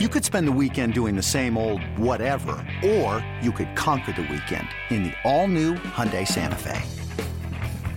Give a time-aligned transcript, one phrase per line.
[0.00, 4.22] You could spend the weekend doing the same old whatever, or you could conquer the
[4.22, 6.82] weekend in the all-new Hyundai Santa Fe.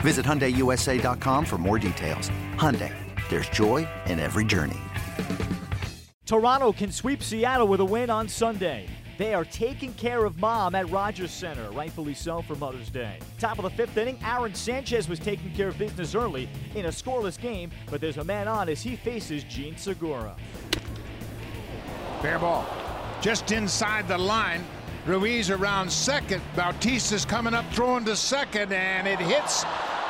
[0.02, 2.30] Visit HyundaiUSA.com for more details.
[2.54, 2.94] Hyundai,
[3.30, 4.78] there's joy in every journey.
[6.28, 8.88] Toronto can sweep Seattle with a win on Sunday.
[9.18, 13.18] They are taking care of mom at Rogers Center, rightfully so for Mother's Day.
[13.40, 16.90] Top of the fifth inning, Aaron Sanchez was taking care of business early in a
[16.90, 20.36] scoreless game, but there's a man on as he faces Jean Segura.
[22.22, 22.66] Fair ball.
[23.22, 24.64] Just inside the line.
[25.06, 26.42] Ruiz around second.
[26.56, 29.66] Bautista's coming up, throwing to second, and it hits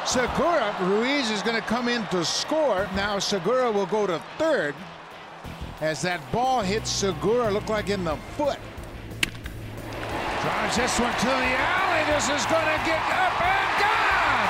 [0.05, 0.73] Segura.
[0.81, 2.87] Ruiz is going to come in to score.
[2.95, 4.73] Now Segura will go to third.
[5.81, 8.57] As that ball hits Segura, look like in the foot.
[10.41, 12.03] Drives this one to the alley.
[12.07, 14.49] This is going to get up and gone.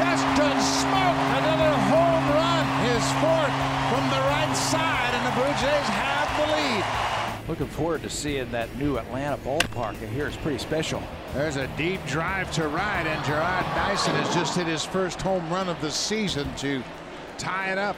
[0.00, 2.64] Justin Smoak, another home run.
[2.88, 3.54] His fourth
[3.92, 4.93] from the right side,
[5.34, 7.48] Blue Jays have the lead.
[7.48, 10.00] Looking forward to seeing that new Atlanta ballpark.
[10.00, 11.02] I hear it's pretty special.
[11.34, 15.50] There's a deep drive to right, and Jarrod Dyson has just hit his first home
[15.50, 16.84] run of the season to
[17.36, 17.96] tie it up.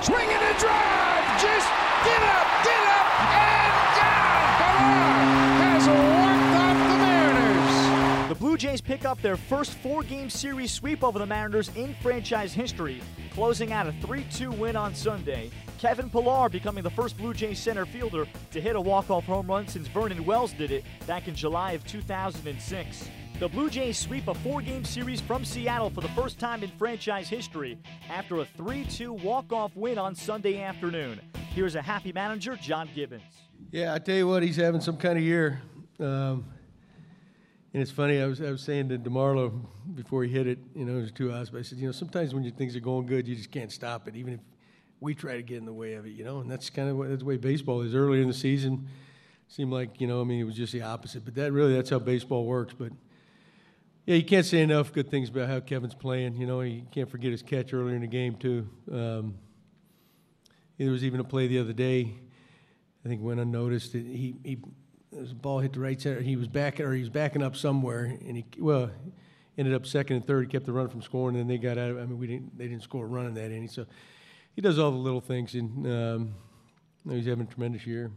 [0.00, 1.42] Swing and a drive!
[1.42, 1.68] Just
[2.04, 4.58] get up, get up, and down!
[4.60, 5.54] gone!
[5.58, 6.23] has walked
[8.44, 13.00] Blue Jays pick up their first four-game series sweep over the Mariners in franchise history,
[13.32, 15.50] closing out a 3-2 win on Sunday.
[15.78, 19.66] Kevin Pillar becoming the first Blue Jays center fielder to hit a walk-off home run
[19.66, 23.08] since Vernon Wells did it back in July of 2006.
[23.40, 26.70] The Blue Jays sweep a four game series from Seattle for the first time in
[26.72, 27.78] franchise history
[28.10, 31.18] after a 3 2 walk off win on Sunday afternoon.
[31.54, 33.22] Here's a happy manager, John Gibbons.
[33.70, 35.62] Yeah, I tell you what, he's having some kind of year.
[35.98, 36.44] Um,
[37.74, 39.52] and it's funny, I was, I was saying to DeMarlo
[39.94, 41.92] before he hit it, you know, it was two outs, but I said, you know,
[41.92, 44.40] sometimes when things are going good, you just can't stop it, even if
[45.00, 46.96] we try to get in the way of it, you know, and that's kind of
[46.96, 47.92] what, that's the way baseball is.
[47.92, 48.86] Earlier in the season,
[49.48, 51.90] seemed like, you know, I mean, it was just the opposite, but that really, that's
[51.90, 52.74] how baseball works.
[52.78, 52.92] But
[54.06, 56.36] yeah, you can't say enough good things about how Kevin's playing.
[56.36, 58.68] You know, you can't forget his catch earlier in the game too.
[58.90, 59.34] Um,
[60.78, 62.14] there was even a play the other day.
[63.04, 63.92] I think went unnoticed.
[63.92, 64.58] He he,
[65.14, 66.20] the ball hit the right center.
[66.20, 68.90] He was back or he was backing up somewhere, and he well
[69.56, 70.46] ended up second and third.
[70.46, 71.92] He kept the run from scoring, and then they got out.
[71.92, 73.68] Of, I mean, we didn't they didn't score a run in that inning.
[73.68, 73.86] So
[74.54, 76.34] he does all the little things, and um,
[77.08, 78.10] he's having a tremendous year.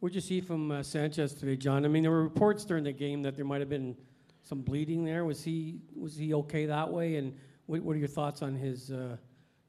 [0.00, 1.84] What did you see from uh, Sanchez today, John?
[1.84, 3.96] I mean, there were reports during the game that there might have been
[4.42, 5.24] some bleeding there.
[5.24, 7.16] Was he was he okay that way?
[7.16, 7.36] And
[7.66, 9.16] what, what are your thoughts on his uh,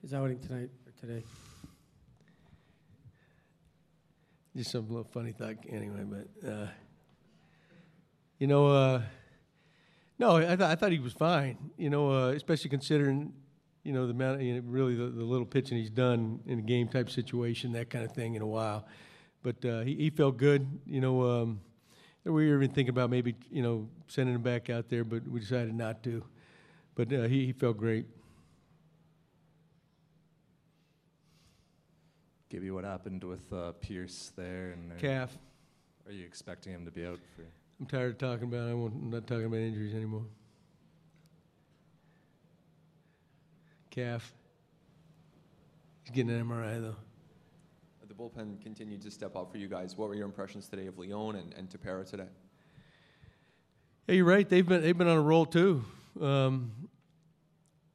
[0.02, 1.24] his outing tonight or today?
[4.56, 6.04] Just some little funny thought, anyway.
[6.04, 6.68] But uh,
[8.40, 9.02] you know, uh,
[10.18, 11.58] no, I, I thought he was fine.
[11.78, 13.34] You know, uh, especially considering
[13.84, 16.64] you know the amount, you know, really the, the little pitching he's done in a
[16.64, 18.88] game type situation, that kind of thing, in a while
[19.48, 20.68] but uh, he, he felt good.
[20.86, 21.62] You know, um,
[22.26, 25.40] we were even thinking about maybe you know sending him back out there, but we
[25.40, 26.24] decided not to.
[26.98, 28.08] But uh, he, he felt great.
[32.50, 35.38] Give you what happened with uh, Pearce there and calf.
[36.08, 37.44] Are you expecting him to be out for?
[37.80, 38.68] I'm tired of talking about.
[38.68, 38.70] It.
[38.70, 40.26] I am not talking about injuries anymore.
[43.92, 44.34] Calf.
[46.04, 46.96] He's getting an MRI though
[48.08, 49.96] The bullpen continued to step up for you guys.
[49.98, 52.30] What were your impressions today of Leone and, and Tepera today?
[54.08, 54.50] Yeah, you're right.
[54.50, 55.86] They've been they've been on a roll too.
[56.22, 56.72] Um,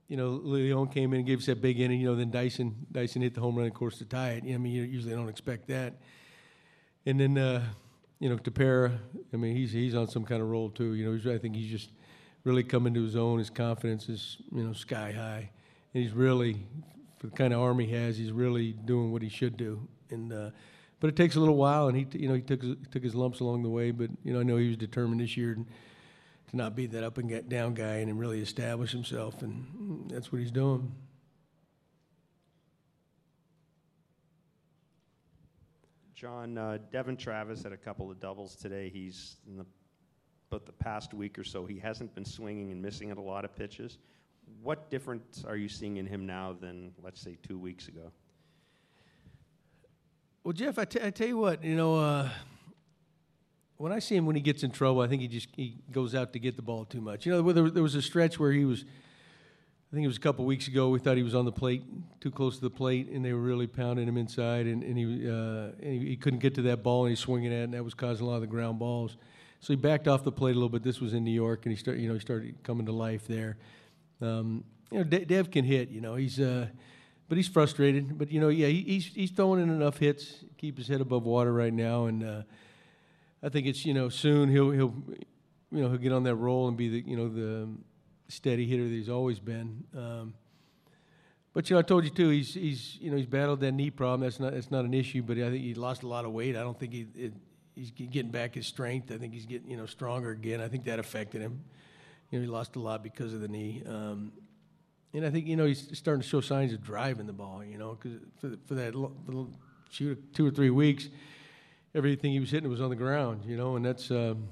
[0.08, 2.00] you know, Leone came in and gave us that big inning.
[2.00, 4.44] You know, then Dyson Dyson hit the home run, of course, to tie it.
[4.44, 5.94] I mean, you usually don't expect that.
[7.06, 7.64] And then uh,
[8.18, 8.98] you know, Tepera.
[9.32, 10.94] I mean, he's he's on some kind of roll too.
[10.94, 11.90] You know, I think he's just
[12.44, 13.38] really coming to his own.
[13.38, 15.50] His confidence is you know sky high,
[15.94, 16.66] and he's really
[17.18, 18.18] for the kind of arm he has.
[18.18, 20.50] He's really doing what he should do and uh,
[21.00, 22.60] but it takes a little while, and he you know he took
[22.90, 23.90] took his lumps along the way.
[23.90, 25.56] But you know I know he was determined this year
[26.52, 30.30] to not be that up and get down guy and really establish himself, and that's
[30.30, 30.94] what he's doing.
[36.14, 38.88] John, uh, Devon Travis had a couple of doubles today.
[38.88, 39.66] He's in the
[40.52, 43.46] but the past week or so, he hasn't been swinging and missing at a lot
[43.46, 43.96] of pitches.
[44.62, 48.12] What difference are you seeing in him now than, let's say, two weeks ago?
[50.44, 52.28] Well, Jeff, I, t- I tell you what, you know, uh,
[53.82, 56.14] when I see him when he gets in trouble, I think he just he goes
[56.14, 57.26] out to get the ball too much.
[57.26, 60.20] You know, there, there was a stretch where he was, I think it was a
[60.20, 60.90] couple weeks ago.
[60.90, 61.82] We thought he was on the plate,
[62.20, 65.28] too close to the plate, and they were really pounding him inside, and, and he,
[65.28, 67.74] uh, and he, he couldn't get to that ball, and he's swinging at, it, and
[67.74, 69.16] that was causing a lot of the ground balls.
[69.58, 70.84] So he backed off the plate a little bit.
[70.84, 73.26] This was in New York, and he started, you know, he started coming to life
[73.26, 73.56] there.
[74.20, 74.62] Um,
[74.92, 75.88] you know, De- Dev can hit.
[75.88, 76.68] You know, he's, uh,
[77.28, 78.16] but he's frustrated.
[78.16, 81.24] But you know, yeah, he, he's he's throwing in enough hits, keep his head above
[81.24, 82.42] water right now, and uh,
[83.42, 84.94] I think it's you know soon he'll he'll
[85.70, 87.68] you know he'll get on that roll and be the you know the
[88.28, 89.84] steady hitter that he's always been.
[89.96, 90.34] Um,
[91.52, 92.30] but you know, I told you too.
[92.30, 94.20] He's he's you know he's battled that knee problem.
[94.20, 95.22] That's not that's not an issue.
[95.22, 96.56] But I think he lost a lot of weight.
[96.56, 97.34] I don't think he it,
[97.74, 99.10] he's getting back his strength.
[99.12, 100.60] I think he's getting you know stronger again.
[100.60, 101.62] I think that affected him.
[102.30, 103.82] You know, he lost a lot because of the knee.
[103.86, 104.32] Um,
[105.12, 107.62] and I think you know he's starting to show signs of driving the ball.
[107.62, 108.94] You know, because for, for that
[109.90, 111.10] shoot two or three weeks,
[111.94, 113.44] everything he was hitting was on the ground.
[113.46, 114.48] You know, and that's um,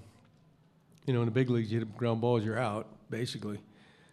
[1.06, 3.60] you know in the big leagues you hit ground balls, you're out basically.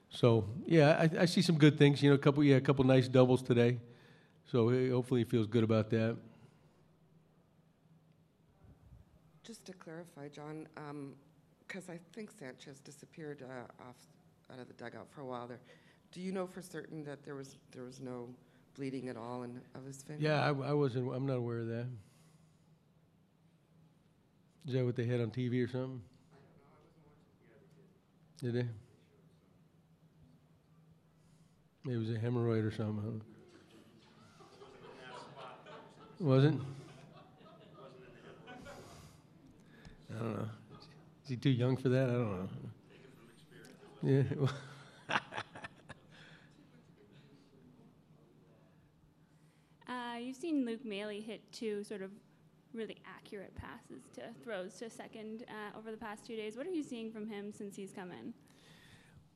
[0.10, 2.02] So yeah, I, I see some good things.
[2.02, 3.80] You know, a couple yeah, a couple nice doubles today.
[4.52, 6.18] So hopefully he feels good about that.
[9.44, 10.68] Just to clarify, John,
[11.68, 13.96] because um, I think Sanchez disappeared uh, off
[14.52, 15.60] out of the dugout for a while there.
[16.12, 18.30] Do you know for certain that there was there was no
[18.76, 20.24] bleeding at all in, of his finger?
[20.24, 21.14] Yeah, I, I wasn't.
[21.14, 21.88] I'm not aware of that.
[24.68, 26.02] Is that what they had on TV or something?
[28.42, 28.68] Did they?
[31.90, 33.22] It was a hemorrhoid or something.
[36.20, 36.62] Wasn't?
[40.10, 40.50] I don't know.
[41.24, 42.10] Is he too young for that?
[42.10, 42.50] I don't
[44.04, 44.20] know.
[45.10, 45.18] Yeah.
[49.94, 52.12] uh, you've seen Luke Maile hit two sort of
[52.78, 56.56] really accurate passes to throws to second uh, over the past two days.
[56.56, 58.34] What are you seeing from him since he's come in?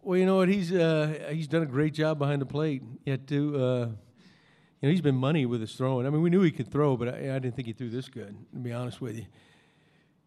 [0.04, 0.50] Well, you know what?
[0.50, 2.84] He's uh, he's done a great job behind the plate.
[3.06, 6.08] Yet, too, uh, you know, he's been money with his throwing.
[6.08, 8.10] I mean, we knew he could throw, but I, I, didn't think he threw this
[8.10, 8.36] good.
[8.54, 9.26] To be honest with you,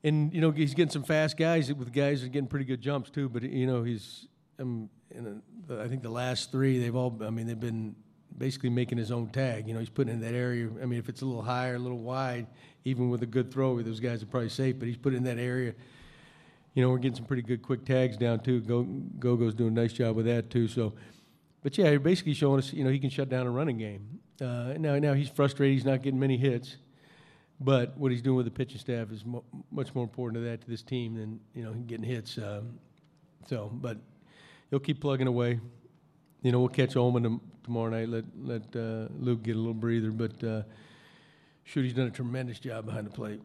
[0.02, 2.80] and you know, he's getting some fast guys with guys that are getting pretty good
[2.80, 3.28] jumps too.
[3.28, 4.28] But you know, he's
[4.60, 7.20] um, a, I think the last three they've all.
[7.24, 7.96] I mean, they've been
[8.36, 9.66] basically making his own tag.
[9.68, 10.68] You know, he's putting in that area.
[10.82, 12.46] I mean, if it's a little higher, a little wide,
[12.84, 14.78] even with a good throw, those guys are probably safe.
[14.78, 15.74] But he's put in that area
[16.74, 18.60] you know, we're getting some pretty good quick tags down too.
[18.60, 20.68] Go Gogo's doing a nice job with that too.
[20.68, 20.92] So,
[21.62, 24.20] but yeah, you're basically showing us, you know, he can shut down a running game.
[24.40, 25.76] Uh, now, now he's frustrated.
[25.76, 26.76] He's not getting many hits,
[27.60, 30.60] but what he's doing with the pitching staff is mo- much more important to that
[30.62, 32.38] to this team than you know getting hits.
[32.38, 32.80] Um,
[33.46, 33.98] so, but
[34.70, 35.60] he'll keep plugging away.
[36.42, 38.08] You know, we'll catch Ullman tomorrow night.
[38.08, 40.62] Let let uh, Luke get a little breather, but uh,
[41.64, 43.40] shoot, he's done a tremendous job behind the plate.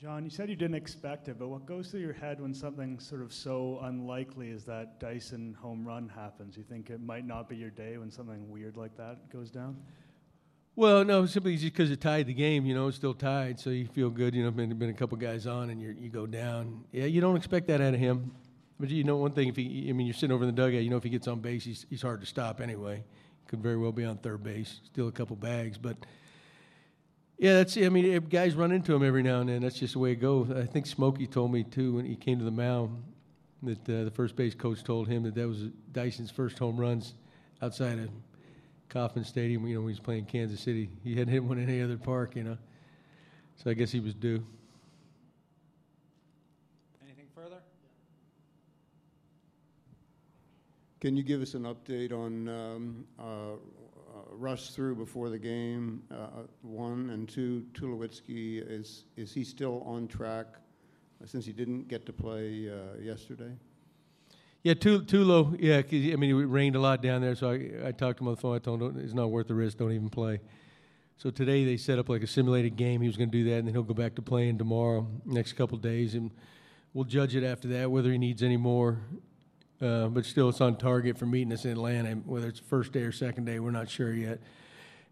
[0.00, 3.00] John, you said you didn't expect it, but what goes through your head when something
[3.00, 6.56] sort of so unlikely as that Dyson home run happens?
[6.56, 9.76] You think it might not be your day when something weird like that goes down?
[10.76, 12.64] Well, no, simply just because it tied the game.
[12.64, 14.36] You know, it's still tied, so you feel good.
[14.36, 16.84] You know, been been a couple guys on, and you you go down.
[16.92, 18.30] Yeah, you don't expect that out of him.
[18.78, 20.80] But you know, one thing, if he, I mean, you're sitting over in the dugout.
[20.80, 23.02] You know, if he gets on base, he's he's hard to stop anyway.
[23.48, 25.96] Could very well be on third base, steal a couple bags, but
[27.38, 27.76] yeah, that's.
[27.76, 29.62] I mean, guys run into him every now and then.
[29.62, 30.50] That's just the way it goes.
[30.50, 33.02] I think Smokey told me too when he came to the mound
[33.62, 37.14] that uh, the first base coach told him that that was Dyson's first home runs
[37.62, 38.10] outside of
[38.88, 39.66] Kauffman Stadium.
[39.66, 41.96] You know, when he was playing Kansas City, he hadn't hit one in any other
[41.96, 42.36] park.
[42.36, 42.58] You know,
[43.56, 44.44] so I guess he was due.
[51.00, 53.56] Can you give us an update on um, uh,
[54.30, 56.02] rushed through before the game.
[56.10, 60.46] Uh, one and two, Tulowitzki is is he still on track
[61.22, 63.52] uh, since he didn't get to play uh, yesterday?
[64.62, 65.56] Yeah, Tulo.
[65.58, 68.28] Yeah, I mean it rained a lot down there, so I, I talked to him
[68.28, 68.56] on the phone.
[68.56, 69.78] I told him it's not worth the risk.
[69.78, 70.40] Don't even play.
[71.16, 73.00] So today they set up like a simulated game.
[73.00, 75.54] He was going to do that, and then he'll go back to playing tomorrow, next
[75.54, 76.30] couple days, and
[76.92, 79.00] we'll judge it after that whether he needs any more
[79.80, 82.14] uh, but still, it's on target for meeting us in Atlanta.
[82.14, 84.40] Whether it's first day or second day, we're not sure yet.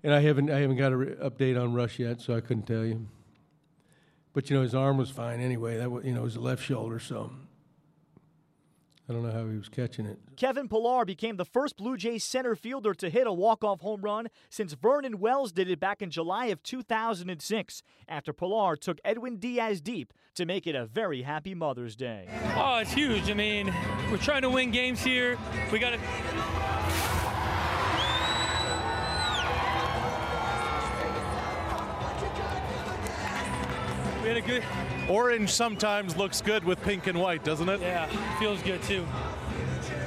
[0.03, 2.85] And I haven't I haven't got an update on Russ yet, so I couldn't tell
[2.85, 3.07] you.
[4.33, 5.79] But you know, his arm was fine anyway.
[5.79, 7.31] That was, you know, it was the left shoulder, so
[9.09, 10.19] I don't know how he was catching it.
[10.37, 14.29] Kevin Pillar became the first Blue Jays center fielder to hit a walk-off home run
[14.51, 19.81] since Vernon Wells did it back in July of 2006 after Pillar took Edwin Diaz
[19.81, 22.29] deep to make it a very happy Mother's Day.
[22.57, 23.31] Oh, it's huge.
[23.31, 23.73] I mean,
[24.11, 25.39] we're trying to win games here.
[25.71, 25.99] We got to
[34.27, 34.96] We had a good.
[35.09, 37.81] Orange sometimes looks good with pink and white, doesn't it?
[37.81, 38.07] Yeah,
[38.39, 39.07] feels good too.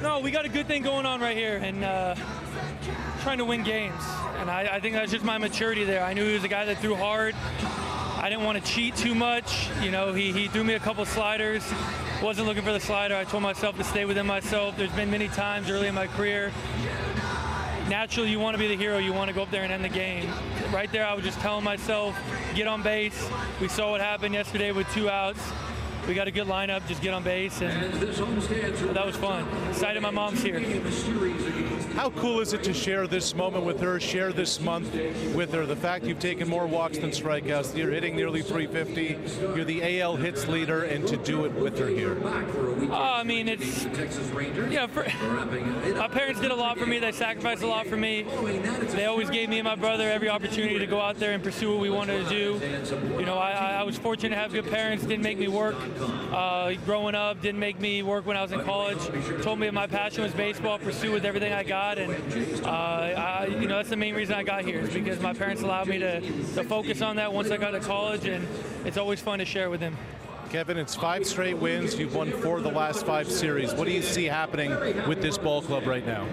[0.02, 2.14] No, we got a good thing going on right here, and uh,
[3.22, 4.02] trying to win games.
[4.38, 6.02] And I, I think that's just my maturity there.
[6.02, 7.34] I knew he was a guy that threw hard.
[8.16, 9.68] I didn't want to cheat too much.
[9.82, 11.64] You know, he, he threw me a couple sliders.
[12.22, 13.16] Wasn't looking for the slider.
[13.16, 14.76] I told myself to stay within myself.
[14.76, 16.52] There's been many times early in my career.
[17.88, 18.98] Naturally, you want to be the hero.
[18.98, 20.30] You want to go up there and end the game.
[20.72, 22.16] Right there, I was just telling myself,
[22.54, 23.28] get on base.
[23.60, 25.40] We saw what happened yesterday with two outs.
[26.06, 29.48] We got a good lineup, just get on base, and that was fun.
[29.68, 30.60] Excited my mom's here.
[31.94, 34.94] How cool is it to share this moment with her, share this month
[35.34, 35.66] with her?
[35.66, 40.16] The fact you've taken more walks than strikeouts, you're hitting nearly 350, you're the AL
[40.16, 42.16] hits leader, and to do it with her here.
[42.24, 43.84] Oh, I mean, it's
[44.70, 44.86] yeah.
[44.86, 45.04] For,
[45.94, 46.98] my parents did a lot for me.
[46.98, 48.22] They sacrificed a lot for me.
[48.92, 51.72] They always gave me and my brother every opportunity to go out there and pursue
[51.72, 52.60] what we wanted to do.
[53.18, 55.04] You know, I, I was fortunate to have good parents.
[55.04, 55.76] Didn't make me work
[56.32, 57.40] uh, growing up.
[57.40, 58.98] Didn't make me work when I was in college.
[59.42, 60.78] Told me my passion was baseball.
[60.78, 64.42] Pursue with everything I got, and uh, I, you know that's the main reason I
[64.42, 67.56] got here is because my parents allowed me to, to focus on that once I
[67.56, 68.46] got to college, and
[68.84, 69.96] it's always fun to share with them.
[70.50, 71.98] Kevin, it's five straight wins.
[71.98, 73.72] You've won four of the last five series.
[73.72, 74.70] What do you see happening
[75.06, 76.26] with this ball club right now?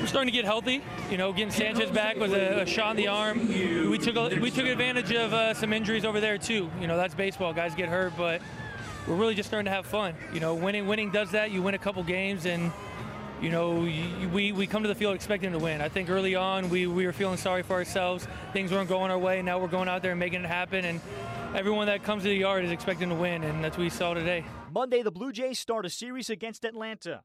[0.00, 0.82] We're starting to get healthy.
[1.10, 3.46] You know, getting Sanchez back was a, a shot in the arm.
[3.90, 6.70] We took a, we took advantage of uh, some injuries over there too.
[6.80, 7.52] You know, that's baseball.
[7.52, 8.40] Guys get hurt, but
[9.06, 10.14] we're really just starting to have fun.
[10.32, 11.50] You know, winning winning does that.
[11.50, 12.72] You win a couple games and.
[13.40, 13.88] You know,
[14.32, 15.80] we, we come to the field expecting to win.
[15.80, 18.26] I think early on we, we were feeling sorry for ourselves.
[18.52, 19.42] Things weren't going our way.
[19.42, 20.84] Now we're going out there and making it happen.
[20.84, 21.00] And
[21.54, 24.14] everyone that comes to the yard is expecting to win, and that's what we saw
[24.14, 24.44] today.
[24.72, 27.22] Monday, the Blue Jays start a series against Atlanta.